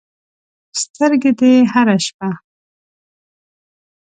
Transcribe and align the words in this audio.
سترګې 0.81 1.31
دې 1.39 1.53
هره 1.71 1.97
شپه 2.05 2.29